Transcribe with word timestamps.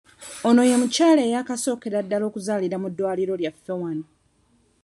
Ono 0.49 0.61
ye 0.69 0.75
mukyala 0.81 1.21
eyasookera 1.27 1.99
ddala 2.05 2.23
okuzaalira 2.29 2.77
mu 2.83 2.87
ddwaliro 2.91 3.33
lyaffe 3.41 3.73
wano. 3.81 4.05